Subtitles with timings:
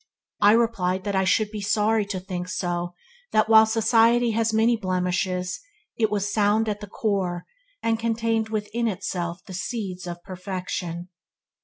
[0.39, 2.95] I replied that I should be sorry to think so;
[3.33, 5.59] that while society had many blemishes,
[5.95, 7.45] it was sound at the core,
[7.83, 11.09] and contained within itself the seeds of perfection.